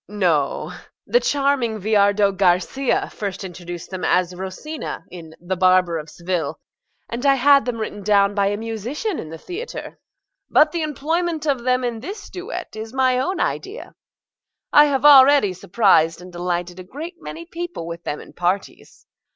[0.01, 0.07] MRS.
[0.07, 0.19] GOLD.
[0.71, 6.59] NO: the charming Viardot Garcia first introduced them as Rosina in "The Barber of Seville,"
[7.07, 9.99] and I had them written down by a musician in the theatre.
[10.49, 13.93] But the employment of them in this duet is my own idea.
[14.73, 19.05] I have already surprised and delighted a great many people with them in parties.